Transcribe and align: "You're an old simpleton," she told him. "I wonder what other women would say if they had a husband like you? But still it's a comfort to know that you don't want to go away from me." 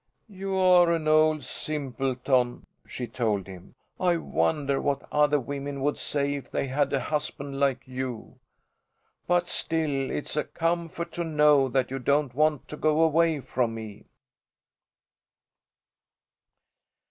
"You're 0.29 0.91
an 0.91 1.07
old 1.07 1.43
simpleton," 1.43 2.65
she 2.87 3.05
told 3.05 3.45
him. 3.45 3.75
"I 3.99 4.17
wonder 4.17 4.81
what 4.81 5.07
other 5.11 5.39
women 5.39 5.79
would 5.81 5.99
say 5.99 6.33
if 6.33 6.49
they 6.49 6.65
had 6.65 6.91
a 6.91 6.99
husband 6.99 7.59
like 7.59 7.83
you? 7.87 8.39
But 9.27 9.47
still 9.47 10.09
it's 10.09 10.35
a 10.35 10.43
comfort 10.43 11.11
to 11.11 11.23
know 11.23 11.67
that 11.69 11.91
you 11.91 11.99
don't 11.99 12.33
want 12.33 12.67
to 12.69 12.77
go 12.77 13.01
away 13.03 13.41
from 13.41 13.75
me." 13.75 14.05